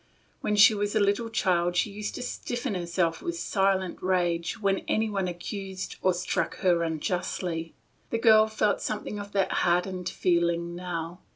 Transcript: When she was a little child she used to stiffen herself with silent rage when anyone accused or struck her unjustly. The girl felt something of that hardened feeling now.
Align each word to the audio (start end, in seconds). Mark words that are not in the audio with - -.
When 0.39 0.55
she 0.55 0.73
was 0.73 0.95
a 0.95 0.99
little 0.99 1.29
child 1.29 1.75
she 1.75 1.91
used 1.91 2.15
to 2.15 2.23
stiffen 2.23 2.73
herself 2.73 3.21
with 3.21 3.37
silent 3.37 4.01
rage 4.01 4.59
when 4.59 4.79
anyone 4.87 5.27
accused 5.27 5.97
or 6.01 6.11
struck 6.11 6.57
her 6.61 6.81
unjustly. 6.81 7.75
The 8.09 8.17
girl 8.17 8.47
felt 8.47 8.81
something 8.81 9.19
of 9.19 9.31
that 9.33 9.51
hardened 9.51 10.09
feeling 10.09 10.73
now. 10.73 11.19